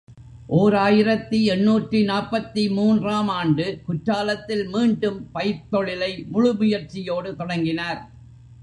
ஓர் 0.59 0.75
ஆயிரத்து 0.75 1.43
எண்ணூற்று 1.43 1.99
நாற்பத்து 2.05 2.71
மூன்று 2.71 3.09
ஆம் 3.11 3.27
ஆண்டு 3.27 3.65
குற்றாலத்தில் 3.87 4.65
மீண்டும் 4.69 5.19
பயிர்த் 5.31 5.69
தொழிலை 5.69 6.11
முழுமுயற்சியோடு 6.33 7.35
தொடங்கினார். 7.35 8.01